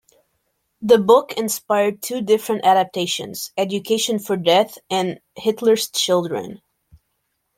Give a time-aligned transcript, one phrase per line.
[0.81, 6.63] The book inspired two different adaptations; "Education for Death" and "Hitler's Children".